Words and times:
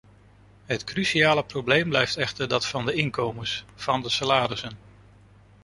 Het 0.65 0.83
cruciale 0.83 1.43
probleem 1.43 1.89
blijft 1.89 2.15
echter 2.17 2.47
dat 2.47 2.65
van 2.65 2.85
de 2.85 2.93
inkomens, 2.93 3.65
van 3.75 4.01
de 4.01 4.09
salarissen. 4.09 4.77